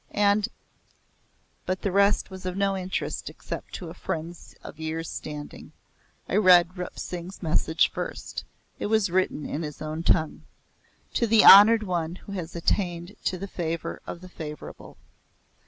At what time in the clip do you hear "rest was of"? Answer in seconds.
1.91-2.57